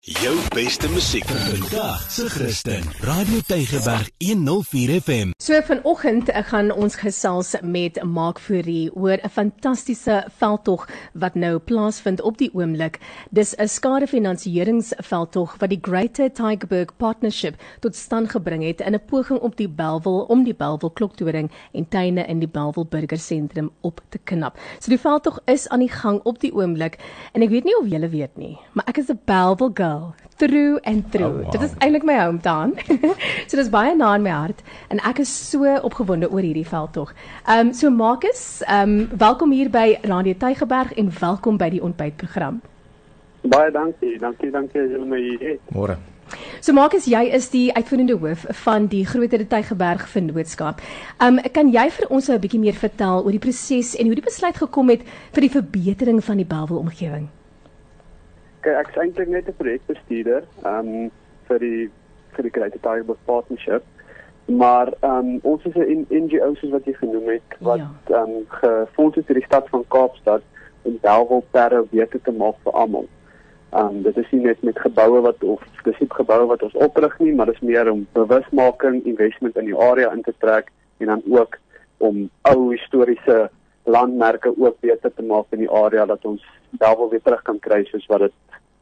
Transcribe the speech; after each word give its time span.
Jou 0.00 0.36
beste 0.54 0.88
musiek 0.90 1.24
vandag 1.26 2.10
se 2.10 2.28
Christen. 2.30 2.82
Radio 3.00 3.40
Tygerberg 3.46 4.10
104 4.18 5.00
FM. 5.00 5.30
So 5.42 5.58
vanoggend 5.62 6.30
gaan 6.32 6.70
ons 6.72 6.94
gesels 6.96 7.56
met 7.62 7.98
Mark 8.04 8.38
Fourie 8.38 8.94
oor 8.94 9.18
'n 9.18 9.28
fantastiese 9.28 10.24
veldtog 10.38 10.88
wat 11.12 11.34
nou 11.34 11.58
plaasvind 11.58 12.20
op 12.20 12.38
die 12.38 12.50
oomblik. 12.54 12.98
Dis 13.30 13.54
'n 13.56 13.68
skadefinansieringsveldtog 13.68 15.56
wat 15.58 15.68
die 15.68 15.78
Greater 15.82 16.32
Tygerberg 16.32 16.96
Partnership 16.96 17.54
tot 17.80 17.96
stand 17.96 18.30
gebring 18.30 18.62
het 18.62 18.80
in 18.80 18.94
'n 18.94 19.04
poging 19.06 19.40
om 19.40 19.52
die 19.54 19.68
Belwel 19.68 20.20
om 20.28 20.44
die 20.44 20.54
Belwel 20.54 20.90
kloktoring 20.90 21.50
en 21.72 21.88
tuine 21.88 22.26
in 22.26 22.38
die 22.38 22.48
Belwel 22.48 22.86
burgersentrum 22.86 23.70
op 23.80 24.00
te 24.08 24.18
knap. 24.18 24.58
So 24.78 24.90
die 24.90 25.00
veldtog 25.00 25.38
is 25.44 25.68
aan 25.68 25.80
die 25.80 25.92
gang 25.92 26.20
op 26.22 26.40
die 26.40 26.54
oomblik 26.54 26.98
en 27.32 27.42
ek 27.42 27.50
weet 27.50 27.64
nie 27.64 27.78
of 27.78 27.88
julle 27.88 28.08
weet 28.08 28.36
nie, 28.36 28.58
maar 28.72 28.84
ek 28.86 28.98
is 28.98 29.08
'n 29.08 29.20
Belwel 29.24 29.70
girl 29.74 29.87
Well, 29.88 30.14
through 30.36 30.80
and 30.84 31.10
through. 31.10 31.40
Oh, 31.40 31.42
wow. 31.44 31.50
Dit 31.50 31.62
is 31.62 31.72
eintlik 31.80 32.04
my 32.04 32.16
hometown. 32.20 32.74
so 33.48 33.56
dis 33.56 33.70
baie 33.72 33.94
na 33.96 34.10
in 34.18 34.24
my 34.26 34.34
hart 34.34 34.60
en 34.92 35.00
ek 35.10 35.22
is 35.24 35.30
so 35.32 35.64
opgewonde 35.88 36.28
oor 36.28 36.44
hierdie 36.44 36.66
veldtog. 36.68 37.14
Ehm 37.46 37.68
um, 37.68 37.72
so 37.78 37.90
Marcus, 37.90 38.42
ehm 38.66 38.98
um, 38.98 39.18
welkom 39.22 39.54
hier 39.56 39.70
by 39.72 39.86
Radio 40.10 40.36
Tygerberg 40.42 40.92
en 41.00 41.08
welkom 41.20 41.56
by 41.62 41.70
die 41.72 41.80
ontbytprogram. 41.88 42.60
Baie 43.48 43.72
dankie. 43.72 44.18
Dankie, 44.20 44.52
dankie 44.52 44.82
dat 44.82 44.92
julle 44.92 45.08
my 45.08 45.22
hier 45.24 45.46
het. 45.54 45.72
Môre. 45.72 45.96
So 46.60 46.76
Marcus, 46.76 47.08
jy 47.08 47.24
is 47.38 47.48
die 47.54 47.64
uitvoerende 47.72 48.18
hoof 48.20 48.44
van 48.66 48.90
die 48.92 49.06
Groter 49.08 49.46
Tygerberg 49.48 50.04
Vennootskap. 50.12 50.84
Ehm 51.16 51.40
um, 51.40 51.52
kan 51.56 51.72
jy 51.72 51.88
vir 51.96 52.12
ons 52.12 52.28
'n 52.28 52.44
bietjie 52.44 52.60
meer 52.66 52.76
vertel 52.76 53.24
oor 53.24 53.32
die 53.32 53.44
proses 53.48 53.96
en 53.96 54.12
hoe 54.12 54.20
die 54.20 54.28
besluit 54.28 54.60
gekom 54.66 54.92
het 54.92 55.08
vir 55.32 55.48
die 55.48 55.54
verbetering 55.56 56.24
van 56.30 56.44
die 56.44 56.50
Bellville 56.52 56.84
omgewing? 56.84 57.28
Kyk, 58.68 58.76
ek 58.76 58.88
is 58.92 59.00
eintlik 59.00 59.28
net 59.32 59.46
'n 59.48 59.56
projekbestuurder 59.56 60.42
um 60.68 60.88
vir 61.48 61.58
die 61.58 61.88
vir 62.36 62.42
die 62.44 62.50
Greater 62.52 62.80
Tygerberg 62.84 63.20
Partnership. 63.24 63.84
Maar 64.46 64.92
um 65.00 65.38
ons 65.42 65.64
is 65.64 65.76
'n 65.76 66.04
NGO 66.10 66.54
soos 66.54 66.74
wat 66.76 66.84
jy 66.84 66.92
genoem 66.92 67.28
het 67.28 67.56
wat 67.60 67.80
ja. 67.80 68.22
um 68.22 68.44
gefonds 68.48 69.16
is 69.16 69.24
deur 69.24 69.40
die 69.40 69.48
stad 69.48 69.68
van 69.68 69.84
Kaapstad 69.88 70.42
om 70.82 70.98
Delwel 71.00 71.44
perre 71.50 71.82
beter 71.82 72.20
te 72.20 72.32
maak 72.32 72.56
vir 72.64 72.72
almal. 72.72 73.06
Um 73.72 74.02
dit 74.02 74.16
is 74.16 74.30
nie 74.32 74.42
net 74.42 74.62
met 74.62 74.78
geboue 74.78 75.20
wat 75.20 75.44
of 75.44 75.62
spesifiek 75.78 76.12
geboue 76.12 76.46
wat 76.46 76.62
ons 76.62 76.76
oprig 76.76 77.18
nie, 77.18 77.32
maar 77.32 77.46
dit 77.46 77.54
is 77.54 77.68
meer 77.68 77.90
om 77.92 78.06
bewusmaking, 78.12 79.04
investment 79.04 79.56
in 79.56 79.64
die 79.64 79.78
area 79.78 80.12
in 80.12 80.22
te 80.22 80.34
trek 80.38 80.68
en 80.98 81.06
dan 81.06 81.22
ook 81.28 81.56
om 81.98 82.28
ou 82.42 82.70
historiese 82.70 83.48
landmerke 83.84 84.52
ook 84.58 84.80
beter 84.80 85.14
te 85.14 85.22
maak 85.22 85.46
in 85.50 85.58
die 85.58 85.70
area 85.70 86.04
dat 86.04 86.24
ons 86.24 86.44
Delwel 86.70 87.08
weer 87.08 87.22
terug 87.22 87.42
kan 87.42 87.58
kry 87.58 87.84
soos 87.84 88.06
wat 88.06 88.20
dit 88.20 88.32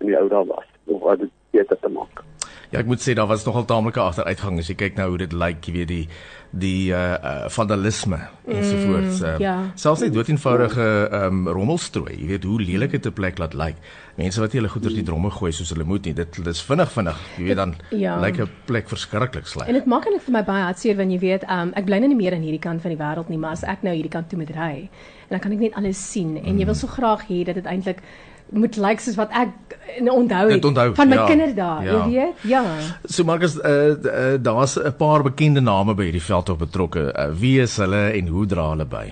in 0.00 0.10
die 0.10 0.18
ou 0.18 0.28
dae 0.28 0.44
was 0.48 0.66
of 0.86 1.00
wat 1.06 1.22
dit 1.24 1.32
beter 1.54 1.78
te 1.80 1.88
maak. 1.92 2.24
Ja, 2.70 2.78
ek 2.78 2.86
moet 2.86 3.02
sê 3.02 3.16
daar 3.18 3.26
was 3.26 3.42
nogal 3.42 3.64
taamlike 3.66 3.98
agteruitgang 3.98 4.60
as 4.62 4.68
jy 4.70 4.76
kyk 4.78 4.98
nou 4.98 5.08
hoe 5.10 5.18
dit 5.18 5.32
lyk, 5.34 5.64
jy 5.66 5.72
weet 5.74 5.88
die 5.90 6.04
die 6.50 6.90
uh, 6.90 7.14
uh 7.14 7.48
vandalisme 7.50 8.18
ensovoorts. 8.46 9.20
Mm, 9.20 9.26
uh, 9.26 9.34
ja. 9.42 9.54
Selfs 9.78 10.02
net 10.02 10.14
dood 10.14 10.30
eenvoudige 10.30 10.86
um 11.18 11.44
rommelstrooi, 11.50 12.14
jy 12.14 12.28
weet 12.30 12.46
hoe 12.46 12.60
lelik 12.62 12.94
dit 12.94 13.06
'n 13.06 13.14
plek 13.14 13.42
laat 13.42 13.54
lyk. 13.58 13.82
Mense 14.18 14.40
wat 14.42 14.54
hulle 14.54 14.70
goeder 14.70 14.94
die 14.94 15.06
dromme 15.06 15.30
gooi 15.30 15.50
soos 15.52 15.70
hulle 15.74 15.84
moet 15.84 16.06
nie. 16.06 16.14
Dit 16.14 16.38
dis 16.44 16.62
vinnig 16.62 16.90
vinnig, 16.94 17.18
jy 17.38 17.44
weet 17.50 17.56
dan 17.56 17.74
ja. 17.90 18.18
lyk 18.22 18.38
'n 18.38 18.50
plek 18.66 18.88
verskriklik 18.88 19.46
sleg. 19.46 19.66
En 19.66 19.74
dit 19.74 19.86
maak 19.86 20.06
eintlik 20.06 20.22
vir 20.22 20.32
my 20.38 20.44
baie 20.44 20.62
hartseer 20.62 20.96
wanneer 20.96 21.18
jy 21.18 21.26
weet 21.26 21.50
um 21.50 21.72
ek 21.74 21.86
bly 21.86 21.98
nou 21.98 22.08
nie 22.08 22.22
meer 22.22 22.34
aan 22.34 22.46
hierdie 22.46 22.62
kant 22.62 22.82
van 22.82 22.94
die 22.94 23.02
wêreld 23.02 23.28
nie, 23.28 23.38
maar 23.38 23.58
as 23.58 23.64
ek 23.64 23.82
nou 23.82 23.94
hierdie 23.94 24.14
kant 24.14 24.30
toe 24.30 24.38
moet 24.38 24.50
ry 24.50 24.90
en 25.30 25.38
dan 25.38 25.40
kan 25.40 25.52
ek 25.52 25.58
net 25.58 25.74
alles 25.74 25.98
sien 25.98 26.36
en 26.36 26.58
jy 26.58 26.66
wil 26.66 26.74
mm. 26.74 26.82
so 26.82 26.86
graag 26.86 27.26
hê 27.28 27.44
dat 27.44 27.54
dit 27.54 27.66
eintlik 27.66 28.02
moet 28.50 28.76
lyk 28.76 28.86
like, 28.86 29.02
soos 29.02 29.16
wat 29.18 29.30
ek 29.30 29.78
onthou 30.10 30.50
het 30.50 30.64
onthou, 30.64 30.94
van 30.94 31.08
my 31.08 31.16
ja, 31.16 31.24
kinderdae, 31.26 31.84
ja. 31.84 31.92
jy 31.92 32.10
weet? 32.10 32.44
Ja. 32.50 32.62
So 33.04 33.24
Marcus, 33.24 33.56
uh, 33.56 33.94
uh, 33.94 34.36
daar's 34.42 34.76
'n 34.78 34.94
paar 34.96 35.22
bekende 35.22 35.60
name 35.60 35.94
by 35.94 36.10
hierdie 36.10 36.22
veld 36.22 36.48
op 36.48 36.58
betrokke. 36.58 37.12
Uh, 37.14 37.30
wie 37.34 37.60
is 37.60 37.76
hulle 37.76 38.10
en 38.10 38.26
hoe 38.26 38.46
dra 38.46 38.68
hulle 38.70 38.86
by? 38.86 39.06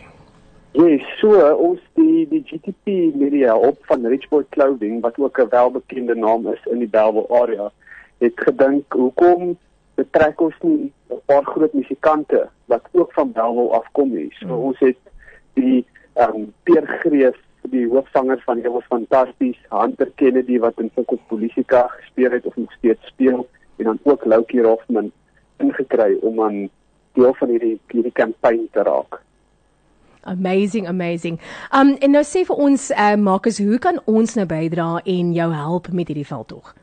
Ja, 0.73 0.85
yes, 0.85 1.07
so 1.21 1.35
ons 1.55 1.81
die 1.95 2.27
die 2.29 2.43
GTP 2.47 3.15
media 3.15 3.57
op 3.57 3.79
van 3.91 4.07
Richboy 4.07 4.45
Clothing 4.51 5.01
wat 5.01 5.19
ook 5.19 5.39
'n 5.39 5.49
welbekende 5.51 6.15
naam 6.15 6.47
is 6.47 6.63
in 6.71 6.79
die 6.79 6.89
Bellville 6.89 7.29
area, 7.29 7.71
het 8.19 8.37
gedink 8.37 8.93
hoekom 8.93 9.57
betrek 9.95 10.41
ons 10.41 10.55
nie 10.63 10.93
'n 11.11 11.21
paar 11.27 11.45
groot 11.45 11.73
musikante 11.73 12.49
wat 12.67 12.83
ook 12.93 13.13
van 13.13 13.33
Bellville 13.33 13.71
afkom 13.71 14.15
nie. 14.15 14.31
So 14.39 14.47
mm. 14.47 14.53
ons 14.53 14.79
het 14.79 14.99
die 15.55 15.87
ehm 16.15 16.35
um, 16.35 16.53
Peer 16.63 16.87
Greef 16.87 17.37
die 17.71 17.87
hoofsanger 17.89 18.41
van 18.47 18.61
Ewels 18.65 18.87
Fantasties, 18.89 19.59
Hunter 19.69 20.11
Kennedy 20.21 20.59
wat 20.59 20.81
in 20.81 20.91
Fokus 20.95 21.21
Politika 21.29 21.87
gespeel 21.89 22.31
het 22.31 22.47
of 22.47 22.57
nog 22.57 22.73
steeds 22.73 23.07
speel 23.07 23.47
en 23.77 23.85
dan 23.85 23.99
ook 24.03 24.25
Loukie 24.25 24.63
Hoffman 24.63 25.13
ingekry 25.57 26.17
om 26.21 26.43
aan 26.43 26.69
deel 27.13 27.35
van 27.35 27.49
hierdie 27.49 27.79
hierdie 27.89 28.13
kampanje 28.13 28.69
te 28.73 28.83
raak. 28.83 29.21
Amazing, 30.23 30.89
amazing. 30.89 31.41
Um 31.75 31.95
en 32.01 32.11
nou 32.11 32.25
sê 32.27 32.45
vir 32.49 32.57
ons 32.57 32.91
uh 32.91 33.15
Marcus, 33.17 33.59
hoe 33.59 33.79
kan 33.79 34.01
ons 34.05 34.35
nou 34.35 34.47
bydra 34.47 34.99
en 35.05 35.33
jou 35.33 35.49
help 35.53 35.93
met 35.93 36.11
hierdie 36.11 36.27
veldtog? 36.27 36.75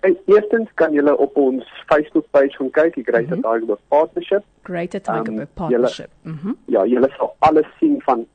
En 0.00 0.18
eerstens 0.26 0.68
kan 0.74 0.92
julle 0.92 1.16
op 1.16 1.36
ons 1.36 1.84
Facebook 1.86 2.24
page 2.30 2.56
gaan 2.56 2.70
kyk, 2.70 2.94
die 2.94 3.04
Greater 3.04 3.36
mm 3.36 3.42
-hmm. 3.42 3.60
Tiger 3.60 3.78
Partnership. 3.88 4.44
Greater 4.62 5.02
Tiger 5.02 5.32
um, 5.32 5.46
Partnership. 5.54 6.10
Mhm. 6.22 6.46
Mm 6.46 6.56
ja, 6.64 6.84
julle 6.86 7.10
sal 7.16 7.34
alles 7.38 7.66
sien 7.78 8.02
van 8.02 8.26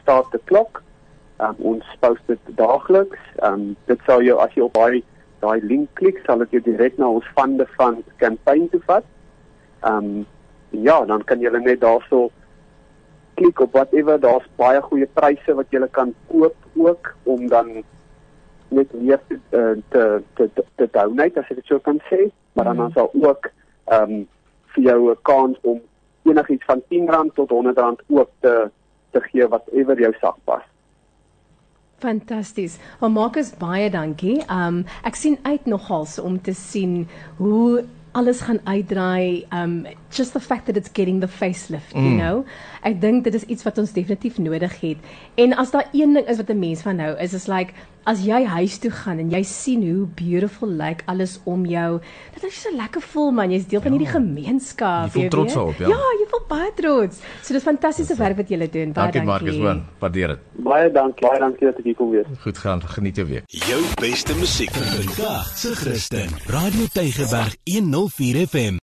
#startteclock. 0.00 0.82
Um, 1.38 1.54
ons 1.58 1.84
post 2.00 2.22
dit 2.26 2.38
daagliks. 2.46 3.18
Um, 3.42 3.76
dit 3.84 4.00
sal 4.06 4.22
jou 4.22 4.38
as 4.38 4.54
jy 4.54 4.62
op 4.62 4.72
daai 4.72 5.04
daai 5.38 5.60
link 5.62 5.88
klik, 5.92 6.20
sal 6.24 6.38
dit 6.38 6.50
jou 6.50 6.62
direk 6.62 6.96
na 6.96 7.08
ons 7.08 7.26
fande 7.34 7.66
van 7.76 8.04
kampanje 8.16 8.68
toe 8.68 8.80
vat. 8.86 9.04
Ehm 9.80 9.96
um, 9.96 10.26
ja, 10.70 11.04
dan 11.04 11.24
kan 11.24 11.40
jy 11.40 11.50
net 11.50 11.80
daarso 11.80 12.30
klik 13.34 13.60
op 13.60 13.72
whatever, 13.72 14.20
daar's 14.20 14.46
baie 14.56 14.80
goeie 14.80 15.08
pryse 15.12 15.54
wat 15.54 15.66
jy 15.70 15.86
kan 15.90 16.14
koop 16.28 16.56
ook 16.74 17.14
om 17.22 17.48
dan 17.48 17.84
net 18.68 18.92
weer 18.92 19.20
te 19.28 19.38
uh, 19.50 19.82
te 19.88 20.22
te 20.34 20.50
te, 20.54 20.64
te 20.74 20.88
donate 20.92 21.40
as 21.40 21.50
ek 21.50 21.60
dit 21.60 21.66
sou 21.66 21.80
kan 21.80 22.00
sê, 22.10 22.30
maar 22.52 22.64
dan 22.70 22.80
mm. 22.80 22.92
sal 22.92 23.10
ook 23.12 23.50
ehm 23.84 24.12
um, 24.12 24.28
vir 24.74 24.82
jou 24.82 25.10
'n 25.10 25.18
kans 25.22 25.58
om 25.62 25.80
enigiets 26.22 26.64
van 26.64 26.82
R10 26.90 27.34
tot 27.34 27.50
R100 27.50 28.06
ook 28.08 28.30
te 28.40 28.70
te 29.10 29.20
gee 29.20 29.48
whatever 29.48 30.00
jou 30.00 30.12
sak 30.20 30.36
pas. 30.44 30.62
Fantasties. 31.98 32.78
Wel 33.00 33.10
Marcus 33.10 33.54
baie 33.56 33.90
dankie. 33.90 34.42
Um 34.50 34.84
ek 35.02 35.14
sien 35.14 35.38
uit 35.42 35.66
nogals 35.66 36.18
om 36.18 36.40
te 36.42 36.52
sien 36.52 37.08
hoe 37.36 37.84
alles 38.14 38.40
gaan 38.46 38.60
uitdraai 38.64 39.46
um 39.50 39.86
just 40.14 40.32
the 40.32 40.40
fact 40.40 40.66
that 40.66 40.76
it's 40.76 40.90
getting 40.92 41.20
the 41.20 41.28
facelift, 41.28 41.94
mm. 41.94 42.04
you 42.04 42.14
know. 42.16 42.44
Ek 42.86 43.00
dink 43.02 43.24
dit 43.26 43.34
is 43.34 43.46
iets 43.50 43.66
wat 43.66 43.78
ons 43.82 43.92
definitief 43.96 44.38
nodig 44.38 44.76
het. 44.80 45.10
En 45.40 45.56
as 45.58 45.74
daar 45.74 45.88
een 45.92 46.14
ding 46.14 46.28
is 46.28 46.38
wat 46.38 46.50
'n 46.50 46.58
mens 46.58 46.82
van 46.86 46.96
nou 46.96 47.12
is 47.18 47.34
is 47.34 47.48
like 47.50 47.74
as 48.04 48.20
jy 48.24 48.44
huis 48.44 48.78
toe 48.78 48.90
gaan 48.92 49.18
en 49.18 49.30
jy 49.32 49.42
sien 49.48 49.82
hoe 49.82 50.06
beautiful 50.18 50.68
lyk 50.68 51.00
like 51.00 51.04
alles 51.06 51.38
om 51.44 51.64
jou, 51.66 52.00
dit 52.34 52.44
is 52.44 52.60
so 52.62 52.72
lekker 52.76 53.00
voel 53.00 53.30
man, 53.32 53.50
jy's 53.50 53.66
deel 53.66 53.80
van 53.80 53.92
ja. 53.92 53.98
hierdie 53.98 54.12
gemeenskap, 54.12 55.08
jy 55.08 55.24
voel 55.24 55.30
trots 55.32 55.56
op, 55.56 55.80
ja. 55.80 55.88
Ja, 55.88 56.10
jy 56.20 56.23
baie 56.48 56.70
trots. 56.76 57.20
So 57.42 57.54
dis 57.56 57.62
fantastiese 57.66 58.16
werk 58.18 58.36
wat 58.36 58.48
julle 58.48 58.68
doen. 58.68 58.92
Baie 58.92 59.12
dankie. 59.12 59.24
Dankie 59.26 59.60
Marcus, 59.60 59.84
waardeer 59.98 60.34
dit. 60.34 60.46
Baie 60.64 60.90
dankie, 60.92 61.26
baie 61.28 61.40
dankie 61.42 61.70
dat 61.70 61.78
ek 61.82 61.90
hier 61.90 61.98
kon 61.98 62.10
wees. 62.14 62.30
Goed 62.46 62.58
gaan, 62.58 62.82
geniet 62.96 63.16
jou 63.20 63.26
week. 63.28 63.44
Jou 63.48 63.82
beste 64.00 64.36
musiek 64.40 64.72
vandag 64.72 65.52
se 65.56 65.74
Christen. 65.74 66.28
Radio 66.46 66.86
Tygerberg 66.92 67.56
104 67.64 68.46
FM. 68.48 68.82